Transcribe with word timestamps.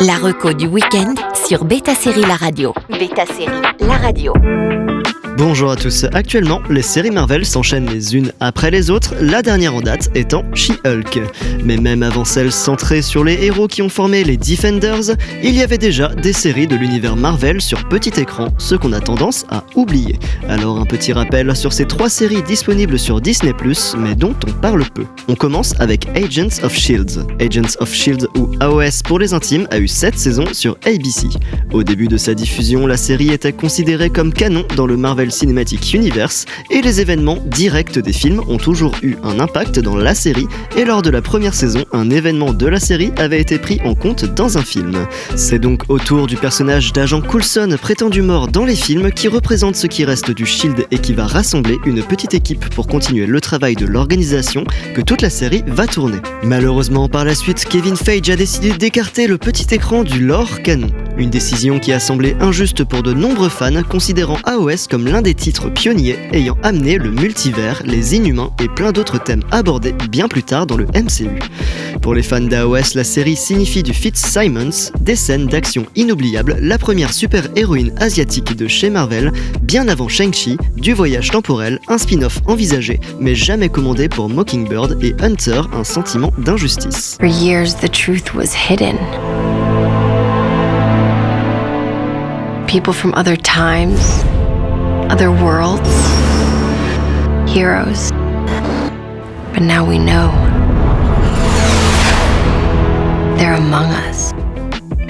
La 0.00 0.14
reco 0.14 0.52
du 0.54 0.66
week-end 0.66 1.14
sur 1.46 1.64
Beta 1.64 1.94
Série 1.94 2.22
La 2.22 2.36
Radio. 2.36 2.72
Beta 2.88 3.26
Série 3.26 3.60
La 3.80 3.96
Radio. 3.98 4.32
Bonjour 5.42 5.70
à 5.70 5.76
tous. 5.76 6.04
Actuellement, 6.12 6.60
les 6.68 6.82
séries 6.82 7.10
Marvel 7.10 7.46
s'enchaînent 7.46 7.88
les 7.88 8.14
unes 8.14 8.30
après 8.40 8.70
les 8.70 8.90
autres, 8.90 9.14
la 9.22 9.40
dernière 9.40 9.74
en 9.74 9.80
date 9.80 10.10
étant 10.14 10.44
She-Hulk. 10.52 11.18
Mais 11.64 11.78
même 11.78 12.02
avant 12.02 12.26
celles 12.26 12.52
centrées 12.52 13.00
sur 13.00 13.24
les 13.24 13.42
héros 13.42 13.66
qui 13.66 13.80
ont 13.80 13.88
formé 13.88 14.22
les 14.22 14.36
Defenders, 14.36 15.16
il 15.42 15.56
y 15.56 15.62
avait 15.62 15.78
déjà 15.78 16.08
des 16.08 16.34
séries 16.34 16.66
de 16.66 16.76
l'univers 16.76 17.16
Marvel 17.16 17.62
sur 17.62 17.88
petit 17.88 18.20
écran, 18.20 18.48
ce 18.58 18.74
qu'on 18.74 18.92
a 18.92 19.00
tendance 19.00 19.46
à 19.48 19.64
oublier. 19.76 20.18
Alors 20.46 20.78
un 20.78 20.84
petit 20.84 21.14
rappel 21.14 21.56
sur 21.56 21.72
ces 21.72 21.86
trois 21.86 22.10
séries 22.10 22.42
disponibles 22.42 22.98
sur 22.98 23.22
Disney⁇ 23.22 23.52
mais 23.96 24.14
dont 24.14 24.34
on 24.46 24.52
parle 24.52 24.84
peu. 24.94 25.06
On 25.26 25.36
commence 25.36 25.74
avec 25.80 26.06
Agents 26.14 26.62
of 26.62 26.74
Shields. 26.74 27.24
Agents 27.40 27.78
of 27.80 27.90
Shield 27.94 28.28
ou 28.36 28.50
AOS 28.60 29.02
pour 29.06 29.18
les 29.18 29.32
intimes 29.32 29.66
a 29.70 29.78
eu 29.78 29.88
7 29.88 30.18
saisons 30.18 30.52
sur 30.52 30.76
ABC. 30.84 31.28
Au 31.72 31.82
début 31.82 32.08
de 32.08 32.18
sa 32.18 32.34
diffusion, 32.34 32.86
la 32.86 32.98
série 32.98 33.30
était 33.30 33.54
considérée 33.54 34.10
comme 34.10 34.34
canon 34.34 34.66
dans 34.76 34.86
le 34.86 34.98
Marvel 34.98 35.29
Cinematic 35.30 35.94
Universe 35.94 36.46
et 36.70 36.82
les 36.82 37.00
événements 37.00 37.38
directs 37.46 37.98
des 37.98 38.12
films 38.12 38.40
ont 38.48 38.56
toujours 38.56 38.94
eu 39.02 39.16
un 39.22 39.40
impact 39.40 39.78
dans 39.78 39.96
la 39.96 40.14
série 40.14 40.46
et 40.76 40.84
lors 40.84 41.02
de 41.02 41.10
la 41.10 41.22
première 41.22 41.54
saison, 41.54 41.84
un 41.92 42.10
événement 42.10 42.52
de 42.52 42.66
la 42.66 42.80
série 42.80 43.12
avait 43.16 43.40
été 43.40 43.58
pris 43.58 43.80
en 43.84 43.94
compte 43.94 44.24
dans 44.24 44.58
un 44.58 44.62
film. 44.62 45.06
C'est 45.36 45.58
donc 45.58 45.82
autour 45.88 46.26
du 46.26 46.36
personnage 46.36 46.92
d'agent 46.92 47.20
Coulson 47.20 47.76
prétendu 47.80 48.22
mort 48.22 48.48
dans 48.48 48.64
les 48.64 48.76
films 48.76 49.10
qui 49.12 49.28
représente 49.28 49.76
ce 49.76 49.86
qui 49.86 50.04
reste 50.04 50.30
du 50.30 50.46
Shield 50.46 50.86
et 50.90 50.98
qui 50.98 51.12
va 51.12 51.26
rassembler 51.26 51.78
une 51.86 52.02
petite 52.02 52.34
équipe 52.34 52.68
pour 52.74 52.86
continuer 52.86 53.26
le 53.26 53.40
travail 53.40 53.76
de 53.76 53.86
l'organisation 53.86 54.64
que 54.94 55.00
toute 55.00 55.22
la 55.22 55.30
série 55.30 55.64
va 55.66 55.86
tourner. 55.86 56.18
Malheureusement, 56.42 57.08
par 57.08 57.24
la 57.24 57.34
suite, 57.34 57.64
Kevin 57.68 57.96
Feige 57.96 58.30
a 58.30 58.36
décidé 58.36 58.72
d'écarter 58.72 59.26
le 59.26 59.38
petit 59.38 59.74
écran 59.74 60.02
du 60.02 60.20
lore 60.20 60.62
canon. 60.62 60.90
Une 61.20 61.28
décision 61.28 61.78
qui 61.78 61.92
a 61.92 62.00
semblé 62.00 62.34
injuste 62.40 62.82
pour 62.82 63.02
de 63.02 63.12
nombreux 63.12 63.50
fans, 63.50 63.82
considérant 63.82 64.38
AOS 64.44 64.88
comme 64.90 65.04
l'un 65.04 65.20
des 65.20 65.34
titres 65.34 65.68
pionniers 65.68 66.16
ayant 66.32 66.56
amené 66.62 66.96
le 66.96 67.10
multivers, 67.10 67.82
les 67.84 68.16
inhumains 68.16 68.50
et 68.58 68.68
plein 68.68 68.90
d'autres 68.90 69.22
thèmes 69.22 69.42
abordés 69.50 69.92
bien 70.10 70.28
plus 70.28 70.42
tard 70.42 70.66
dans 70.66 70.78
le 70.78 70.86
MCU. 70.86 71.38
Pour 72.00 72.14
les 72.14 72.22
fans 72.22 72.40
d'AOS, 72.40 72.94
la 72.94 73.04
série 73.04 73.36
signifie 73.36 73.82
du 73.82 73.92
Fitzsimons, 73.92 74.92
des 74.98 75.14
scènes 75.14 75.46
d'action 75.46 75.84
inoubliables, 75.94 76.56
la 76.58 76.78
première 76.78 77.12
super-héroïne 77.12 77.92
asiatique 77.98 78.56
de 78.56 78.66
chez 78.66 78.88
Marvel, 78.88 79.30
bien 79.60 79.88
avant 79.88 80.08
Shang-Chi, 80.08 80.56
du 80.78 80.94
voyage 80.94 81.30
temporel, 81.30 81.80
un 81.88 81.98
spin-off 81.98 82.40
envisagé, 82.46 82.98
mais 83.20 83.34
jamais 83.34 83.68
commandé 83.68 84.08
pour 84.08 84.30
Mockingbird 84.30 84.96
et 85.04 85.14
Hunter, 85.20 85.60
un 85.74 85.84
sentiment 85.84 86.32
d'injustice. 86.38 87.18
People 92.70 92.92
from 92.92 93.12
other 93.14 93.34
times, 93.34 94.22
other 95.10 95.32
worlds, 95.32 95.90
heroes. 97.52 98.12
But 99.52 99.62
now 99.62 99.84
we 99.84 99.98
know. 99.98 100.30
They're 103.36 103.54
among 103.54 103.86
us. 103.86 104.39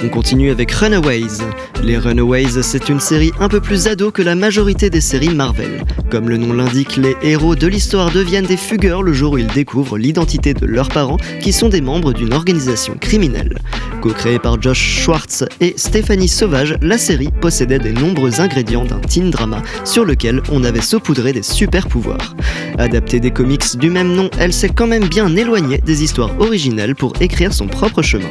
On 0.02 0.08
continue 0.08 0.50
avec 0.50 0.70
Runaways. 0.72 1.44
Les 1.82 1.98
Runaways, 1.98 2.62
c'est 2.62 2.88
une 2.88 3.00
série 3.00 3.32
un 3.38 3.48
peu 3.48 3.60
plus 3.60 3.86
ado 3.86 4.10
que 4.10 4.22
la 4.22 4.34
majorité 4.34 4.88
des 4.88 5.02
séries 5.02 5.34
Marvel. 5.34 5.84
Comme 6.10 6.30
le 6.30 6.38
nom 6.38 6.54
l'indique, 6.54 6.96
les 6.96 7.16
héros 7.22 7.54
de 7.54 7.66
l'histoire 7.66 8.10
deviennent 8.10 8.46
des 8.46 8.56
fugueurs 8.56 9.02
le 9.02 9.12
jour 9.12 9.34
où 9.34 9.38
ils 9.38 9.46
découvrent 9.46 9.98
l'identité 9.98 10.54
de 10.54 10.64
leurs 10.64 10.88
parents, 10.88 11.18
qui 11.42 11.52
sont 11.52 11.68
des 11.68 11.82
membres 11.82 12.14
d'une 12.14 12.32
organisation 12.32 12.94
criminelle. 12.98 13.58
Co-créée 14.00 14.38
par 14.38 14.60
Josh 14.60 15.02
Schwartz 15.02 15.44
et 15.60 15.74
Stéphanie 15.76 16.28
Sauvage, 16.28 16.76
la 16.80 16.96
série 16.96 17.28
possédait 17.40 17.78
des 17.78 17.92
nombreux 17.92 18.40
ingrédients 18.40 18.86
d'un 18.86 19.00
teen 19.00 19.30
drama 19.30 19.62
sur 19.84 20.06
lequel 20.06 20.42
on 20.50 20.64
avait 20.64 20.80
saupoudré 20.80 21.34
des 21.34 21.42
super 21.42 21.86
pouvoirs. 21.86 22.34
Adaptée 22.78 23.20
des 23.20 23.30
comics 23.30 23.76
du 23.76 23.90
même 23.90 24.14
nom, 24.14 24.30
elle 24.38 24.54
s'est 24.54 24.70
quand 24.70 24.86
même 24.86 25.06
bien 25.06 25.36
éloignée 25.36 25.78
des 25.78 26.02
histoires 26.02 26.30
originelles 26.40 26.94
pour 26.94 27.12
écrire 27.20 27.52
son 27.52 27.66
propre 27.66 28.00
chemin. 28.00 28.30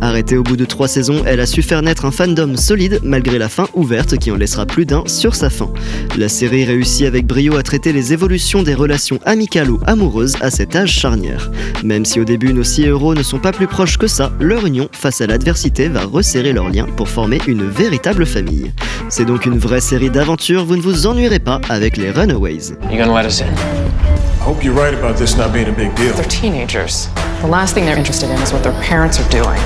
Arrêtée 0.00 0.38
au 0.38 0.42
bout 0.42 0.56
de 0.56 0.64
trois 0.64 0.88
saisons, 0.88 1.09
elle 1.26 1.40
a 1.40 1.46
su 1.46 1.62
faire 1.62 1.82
naître 1.82 2.04
un 2.04 2.10
fandom 2.10 2.56
solide 2.56 3.00
malgré 3.02 3.38
la 3.38 3.48
fin 3.48 3.66
ouverte 3.74 4.16
qui 4.18 4.30
en 4.30 4.36
laissera 4.36 4.66
plus 4.66 4.86
d'un 4.86 5.02
sur 5.06 5.34
sa 5.34 5.50
fin. 5.50 5.70
La 6.16 6.28
série 6.28 6.64
réussit 6.64 7.06
avec 7.06 7.26
brio 7.26 7.56
à 7.56 7.62
traiter 7.62 7.92
les 7.92 8.12
évolutions 8.12 8.62
des 8.62 8.74
relations 8.74 9.18
amicales 9.24 9.70
ou 9.70 9.80
amoureuses 9.86 10.36
à 10.40 10.50
cet 10.50 10.76
âge 10.76 10.92
charnière. 10.92 11.50
Même 11.84 12.04
si 12.04 12.20
au 12.20 12.24
début 12.24 12.52
nos 12.52 12.64
six 12.64 12.84
héros 12.84 13.14
ne 13.14 13.22
sont 13.22 13.38
pas 13.38 13.52
plus 13.52 13.66
proches 13.66 13.98
que 13.98 14.06
ça, 14.06 14.32
leur 14.40 14.66
union 14.66 14.88
face 14.92 15.20
à 15.20 15.26
l'adversité 15.26 15.88
va 15.88 16.04
resserrer 16.04 16.52
leurs 16.52 16.68
liens 16.68 16.86
pour 16.96 17.08
former 17.08 17.38
une 17.46 17.68
véritable 17.68 18.26
famille. 18.26 18.72
C'est 19.08 19.24
donc 19.24 19.46
une 19.46 19.58
vraie 19.58 19.80
série 19.80 20.10
d'aventures, 20.10 20.64
vous 20.64 20.76
ne 20.76 20.82
vous 20.82 21.06
ennuierez 21.06 21.40
pas 21.40 21.60
avec 21.68 21.96
les 21.96 22.10
Runaways. 22.10 22.74
You 22.90 22.98
gonna 22.98 23.14
let 23.14 23.26
us 23.26 23.40
in? 23.40 23.46
I 23.46 24.42
hope 24.42 24.64
you're 24.64 24.74
right 24.74 24.94
about 24.94 25.16
this 25.16 25.36
not 25.36 25.52
being 25.52 25.68
a 25.68 25.72
big 25.72 25.94
deal. 25.96 26.14
They're 26.14 26.24
teenagers. 26.24 27.08
The 27.42 27.48
last 27.48 27.74
thing 27.74 27.84
they're 27.84 27.98
interested 27.98 28.30
in 28.30 28.40
is 28.42 28.52
what 28.52 28.62
their 28.62 28.78
parents 28.80 29.18
are 29.20 29.28
doing. 29.30 29.60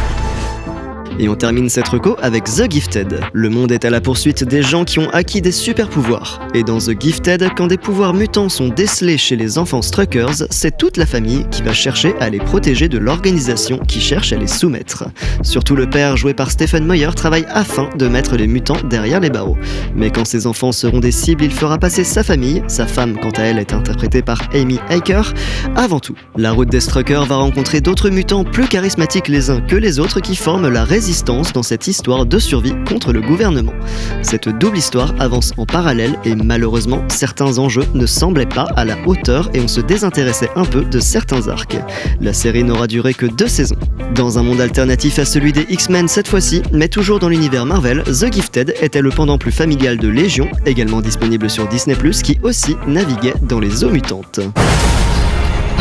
Et 1.20 1.28
on 1.28 1.36
termine 1.36 1.68
cette 1.68 1.86
reco 1.86 2.16
avec 2.20 2.44
The 2.44 2.68
Gifted. 2.68 3.20
Le 3.32 3.48
monde 3.48 3.70
est 3.70 3.84
à 3.84 3.90
la 3.90 4.00
poursuite 4.00 4.42
des 4.42 4.62
gens 4.62 4.84
qui 4.84 4.98
ont 4.98 5.08
acquis 5.10 5.40
des 5.40 5.52
super 5.52 5.88
pouvoirs. 5.88 6.40
Et 6.54 6.64
dans 6.64 6.78
The 6.78 7.00
Gifted, 7.00 7.50
quand 7.56 7.68
des 7.68 7.78
pouvoirs 7.78 8.14
mutants 8.14 8.48
sont 8.48 8.68
décelés 8.68 9.16
chez 9.16 9.36
les 9.36 9.56
enfants 9.56 9.80
Struckers, 9.80 10.48
c'est 10.50 10.76
toute 10.76 10.96
la 10.96 11.06
famille 11.06 11.46
qui 11.52 11.62
va 11.62 11.72
chercher 11.72 12.14
à 12.18 12.30
les 12.30 12.40
protéger 12.40 12.88
de 12.88 12.98
l'organisation 12.98 13.78
qui 13.78 14.00
cherche 14.00 14.32
à 14.32 14.36
les 14.36 14.48
soumettre. 14.48 15.04
Surtout 15.42 15.76
le 15.76 15.88
père, 15.88 16.16
joué 16.16 16.34
par 16.34 16.50
Stephen 16.50 16.84
Moyer, 16.84 17.10
travaille 17.14 17.46
afin 17.48 17.88
de 17.96 18.08
mettre 18.08 18.36
les 18.36 18.48
mutants 18.48 18.82
derrière 18.90 19.20
les 19.20 19.30
barreaux. 19.30 19.56
Mais 19.94 20.10
quand 20.10 20.24
ses 20.24 20.48
enfants 20.48 20.72
seront 20.72 20.98
des 20.98 21.12
cibles, 21.12 21.44
il 21.44 21.52
fera 21.52 21.78
passer 21.78 22.02
sa 22.02 22.24
famille, 22.24 22.62
sa 22.66 22.86
femme 22.86 23.16
quant 23.20 23.30
à 23.30 23.42
elle 23.42 23.60
est 23.60 23.72
interprétée 23.72 24.22
par 24.22 24.42
Amy 24.52 24.80
Aker, 24.88 25.32
avant 25.76 26.00
tout. 26.00 26.16
La 26.36 26.50
route 26.50 26.70
des 26.70 26.80
Struckers 26.80 27.26
va 27.26 27.36
rencontrer 27.36 27.80
d'autres 27.80 28.10
mutants 28.10 28.42
plus 28.42 28.66
charismatiques 28.66 29.28
les 29.28 29.50
uns 29.50 29.60
que 29.60 29.76
les 29.76 30.00
autres 30.00 30.18
qui 30.18 30.34
forment 30.34 30.68
la 30.68 30.82
résistance 30.82 31.03
dans 31.52 31.62
cette 31.62 31.86
histoire 31.86 32.24
de 32.24 32.38
survie 32.38 32.72
contre 32.88 33.12
le 33.12 33.20
gouvernement. 33.20 33.74
Cette 34.22 34.48
double 34.48 34.78
histoire 34.78 35.14
avance 35.18 35.52
en 35.58 35.66
parallèle 35.66 36.18
et 36.24 36.34
malheureusement 36.34 37.02
certains 37.08 37.58
enjeux 37.58 37.84
ne 37.92 38.06
semblaient 38.06 38.46
pas 38.46 38.68
à 38.74 38.86
la 38.86 38.96
hauteur 39.06 39.50
et 39.52 39.60
on 39.60 39.68
se 39.68 39.82
désintéressait 39.82 40.48
un 40.56 40.64
peu 40.64 40.82
de 40.82 41.00
certains 41.00 41.48
arcs. 41.48 41.76
La 42.22 42.32
série 42.32 42.64
n'aura 42.64 42.86
duré 42.86 43.12
que 43.12 43.26
deux 43.26 43.48
saisons. 43.48 43.76
Dans 44.14 44.38
un 44.38 44.42
monde 44.42 44.62
alternatif 44.62 45.18
à 45.18 45.26
celui 45.26 45.52
des 45.52 45.66
X-Men 45.68 46.08
cette 46.08 46.28
fois-ci, 46.28 46.62
mais 46.72 46.88
toujours 46.88 47.18
dans 47.18 47.28
l'univers 47.28 47.66
Marvel, 47.66 48.02
The 48.04 48.32
Gifted 48.32 48.74
était 48.80 49.02
le 49.02 49.10
pendant 49.10 49.36
plus 49.36 49.52
familial 49.52 49.98
de 49.98 50.08
Légion, 50.08 50.48
également 50.64 51.02
disponible 51.02 51.50
sur 51.50 51.68
Disney⁇ 51.68 51.96
qui 52.22 52.38
aussi 52.42 52.76
naviguait 52.86 53.34
dans 53.42 53.60
les 53.60 53.84
eaux 53.84 53.90
mutantes. 53.90 54.40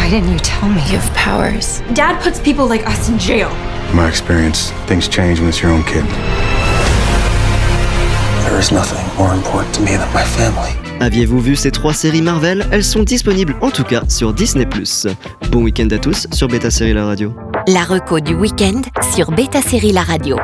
Why 0.03 0.09
didn't 0.09 0.33
you 0.33 0.39
tell 0.39 0.67
me? 0.67 0.81
You 0.91 0.99
have 0.99 1.13
powers? 1.15 1.81
Dad 1.93 2.21
puts 2.21 2.37
people 2.37 2.67
like 2.67 2.85
us 2.85 3.07
in 3.07 3.17
jail. 3.17 3.49
My 3.93 4.09
experience, 4.09 4.73
things 4.85 5.07
change 5.07 5.39
when 5.39 5.47
it's 5.47 5.61
your 5.61 5.71
own 5.71 5.81
kid. 5.83 6.03
There 8.43 8.59
is 8.59 8.69
nothing 8.73 8.99
more 9.17 9.33
important 9.33 9.73
to 9.75 9.81
me 9.81 9.95
than 9.95 10.11
my 10.13 10.25
family. 10.25 10.71
Aviez-vous 10.99 11.39
vu 11.39 11.55
ces 11.55 11.71
trois 11.71 11.93
séries 11.93 12.21
Marvel? 12.21 12.67
Elles 12.73 12.83
sont 12.83 13.03
disponibles 13.03 13.55
en 13.61 13.71
tout 13.71 13.85
cas 13.85 14.03
sur 14.09 14.33
Disney⁇ 14.33 14.65
Bon 15.51 15.63
week-end 15.63 15.87
à 15.91 15.97
tous 15.99 16.27
sur 16.33 16.49
Beta 16.49 16.69
Série 16.69 16.93
La 16.93 17.05
Radio. 17.05 17.33
La 17.67 17.85
reco 17.85 18.19
du 18.19 18.33
week-end 18.35 18.81
sur 19.15 19.31
Beta 19.31 19.61
Série 19.61 19.93
La 19.93 20.03
Radio. 20.03 20.35